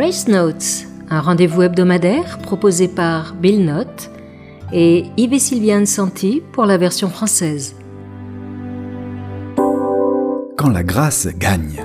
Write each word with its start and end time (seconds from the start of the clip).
Grace 0.00 0.28
Notes, 0.28 0.86
un 1.10 1.20
rendez-vous 1.20 1.60
hebdomadaire 1.60 2.38
proposé 2.38 2.88
par 2.88 3.34
Bill 3.34 3.66
Nott 3.66 4.10
et 4.72 5.04
Yves 5.18 5.38
Sylviane 5.38 5.84
Santi 5.84 6.42
pour 6.52 6.64
la 6.64 6.78
version 6.78 7.10
française. 7.10 7.74
Quand 10.56 10.70
la 10.72 10.82
grâce 10.82 11.28
gagne. 11.36 11.84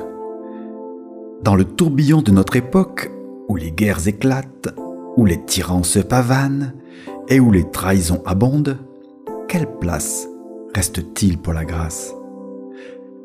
Dans 1.43 1.55
le 1.55 1.65
tourbillon 1.65 2.21
de 2.21 2.31
notre 2.31 2.55
époque, 2.55 3.11
où 3.49 3.57
les 3.57 3.73
guerres 3.73 4.07
éclatent, 4.07 4.73
où 5.17 5.25
les 5.25 5.43
tyrans 5.43 5.83
se 5.83 5.99
pavanent 5.99 6.71
et 7.27 7.41
où 7.41 7.51
les 7.51 7.69
trahisons 7.69 8.23
abondent, 8.25 8.77
quelle 9.49 9.67
place 9.81 10.25
reste-t-il 10.73 11.37
pour 11.37 11.51
la 11.51 11.65
grâce? 11.65 12.15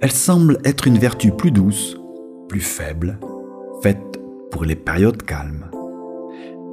Elle 0.00 0.10
semble 0.10 0.58
être 0.64 0.88
une 0.88 0.98
vertu 0.98 1.30
plus 1.30 1.52
douce, 1.52 1.96
plus 2.48 2.58
faible, 2.58 3.20
faite 3.84 4.19
pour 4.50 4.64
les 4.64 4.76
périodes 4.76 5.22
calmes. 5.22 5.70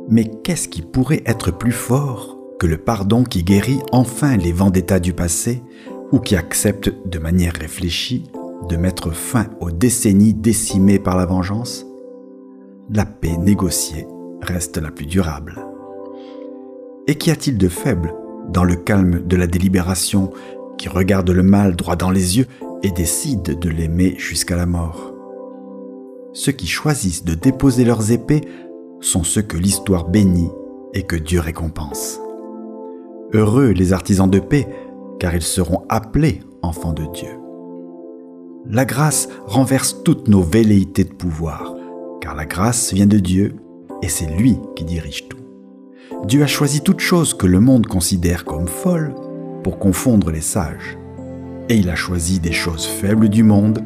Mais 0.09 0.25
qu'est-ce 0.43 0.67
qui 0.67 0.81
pourrait 0.81 1.23
être 1.25 1.51
plus 1.51 1.71
fort 1.71 2.37
que 2.59 2.67
le 2.67 2.77
pardon 2.77 3.23
qui 3.23 3.43
guérit 3.43 3.79
enfin 3.91 4.37
les 4.37 4.51
vendettas 4.51 4.99
du 4.99 5.13
passé 5.13 5.61
ou 6.11 6.19
qui 6.19 6.35
accepte 6.35 6.91
de 7.05 7.19
manière 7.19 7.53
réfléchie 7.53 8.31
de 8.69 8.77
mettre 8.77 9.11
fin 9.11 9.47
aux 9.59 9.71
décennies 9.71 10.33
décimées 10.33 10.99
par 10.99 11.17
la 11.17 11.25
vengeance? 11.25 11.85
La 12.89 13.05
paix 13.05 13.37
négociée 13.37 14.07
reste 14.41 14.77
la 14.77 14.91
plus 14.91 15.05
durable. 15.05 15.59
Et 17.07 17.15
qu'y 17.15 17.31
a-t-il 17.31 17.57
de 17.57 17.69
faible 17.69 18.13
dans 18.49 18.63
le 18.63 18.75
calme 18.75 19.25
de 19.27 19.35
la 19.35 19.47
délibération 19.47 20.31
qui 20.77 20.89
regarde 20.89 21.29
le 21.29 21.43
mal 21.43 21.75
droit 21.75 21.95
dans 21.95 22.11
les 22.11 22.37
yeux 22.37 22.47
et 22.83 22.91
décide 22.91 23.59
de 23.59 23.69
l'aimer 23.69 24.15
jusqu'à 24.17 24.55
la 24.55 24.65
mort? 24.65 25.16
Ceux 26.39 26.51
qui 26.51 26.67
choisissent 26.67 27.23
de 27.23 27.33
déposer 27.33 27.83
leurs 27.83 28.11
épées 28.11 28.41
sont 29.01 29.23
ceux 29.23 29.41
que 29.41 29.57
l'histoire 29.57 30.07
bénit 30.07 30.51
et 30.93 31.01
que 31.01 31.15
Dieu 31.15 31.39
récompense. 31.39 32.19
Heureux 33.33 33.71
les 33.71 33.91
artisans 33.91 34.29
de 34.29 34.37
paix, 34.37 34.67
car 35.19 35.33
ils 35.33 35.41
seront 35.41 35.83
appelés 35.89 36.41
enfants 36.61 36.93
de 36.93 37.05
Dieu. 37.11 37.39
La 38.69 38.85
grâce 38.85 39.29
renverse 39.47 40.03
toutes 40.05 40.27
nos 40.27 40.43
velléités 40.43 41.05
de 41.05 41.13
pouvoir, 41.13 41.75
car 42.21 42.35
la 42.35 42.45
grâce 42.45 42.93
vient 42.93 43.07
de 43.07 43.17
Dieu 43.17 43.55
et 44.03 44.07
c'est 44.07 44.29
lui 44.29 44.59
qui 44.75 44.83
dirige 44.83 45.27
tout. 45.29 45.39
Dieu 46.25 46.43
a 46.43 46.47
choisi 46.47 46.81
toutes 46.81 46.99
choses 46.99 47.33
que 47.33 47.47
le 47.47 47.59
monde 47.59 47.87
considère 47.87 48.45
comme 48.45 48.67
folles 48.67 49.15
pour 49.63 49.79
confondre 49.79 50.29
les 50.29 50.41
sages. 50.41 50.99
Et 51.67 51.77
il 51.77 51.89
a 51.89 51.95
choisi 51.95 52.39
des 52.39 52.53
choses 52.53 52.85
faibles 52.85 53.27
du 53.27 53.41
monde 53.41 53.83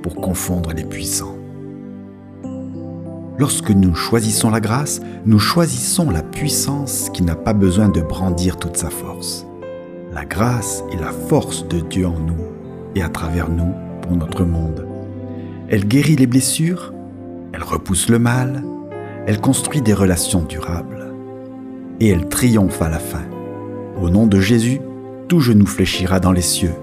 pour 0.00 0.14
confondre 0.14 0.72
les 0.72 0.84
puissants. 0.84 1.37
Lorsque 3.38 3.70
nous 3.70 3.94
choisissons 3.94 4.50
la 4.50 4.58
grâce, 4.58 5.00
nous 5.24 5.38
choisissons 5.38 6.10
la 6.10 6.22
puissance 6.22 7.08
qui 7.14 7.22
n'a 7.22 7.36
pas 7.36 7.52
besoin 7.52 7.88
de 7.88 8.00
brandir 8.00 8.56
toute 8.56 8.76
sa 8.76 8.90
force. 8.90 9.46
La 10.12 10.24
grâce 10.24 10.82
est 10.92 11.00
la 11.00 11.12
force 11.12 11.68
de 11.68 11.78
Dieu 11.78 12.08
en 12.08 12.18
nous 12.18 12.44
et 12.96 13.02
à 13.02 13.08
travers 13.08 13.48
nous 13.48 13.72
pour 14.02 14.16
notre 14.16 14.44
monde. 14.44 14.88
Elle 15.68 15.86
guérit 15.86 16.16
les 16.16 16.26
blessures, 16.26 16.92
elle 17.52 17.62
repousse 17.62 18.08
le 18.08 18.18
mal, 18.18 18.64
elle 19.28 19.40
construit 19.40 19.82
des 19.82 19.94
relations 19.94 20.42
durables. 20.42 21.14
Et 22.00 22.08
elle 22.08 22.28
triomphe 22.28 22.82
à 22.82 22.88
la 22.88 22.98
fin. 22.98 23.24
Au 24.02 24.10
nom 24.10 24.26
de 24.26 24.40
Jésus, 24.40 24.80
tout 25.28 25.38
genou 25.38 25.66
fléchira 25.66 26.18
dans 26.18 26.32
les 26.32 26.42
cieux, 26.42 26.74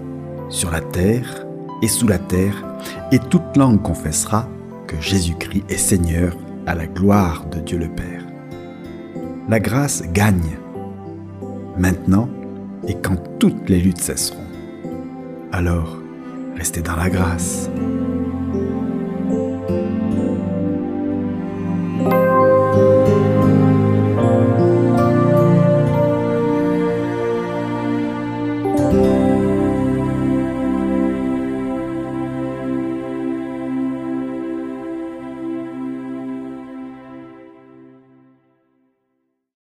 sur 0.47 0.71
la 0.71 0.79
terre 0.79 1.45
et 1.81 1.89
sous 1.89 2.07
la 2.07 2.19
terre, 2.19 2.63
et 3.11 3.19
toute 3.19 3.57
langue 3.57 3.81
confessera 3.81 4.47
que 4.87 4.95
Jésus-Christ 5.01 5.65
est 5.67 5.77
Seigneur 5.77 6.37
à 6.66 6.75
la 6.75 6.88
gloire 6.88 7.45
de 7.52 7.59
Dieu 7.59 7.77
le 7.77 7.88
Père. 7.88 8.23
La 9.49 9.59
grâce 9.59 10.03
gagne, 10.11 10.58
maintenant 11.77 12.30
et 12.88 12.95
quand 12.95 13.17
toutes 13.39 13.69
les 13.69 13.79
luttes 13.79 14.01
cesseront. 14.01 14.39
Alors, 15.51 15.97
restez 16.56 16.81
dans 16.81 16.95
la 16.95 17.09
grâce. 17.09 17.69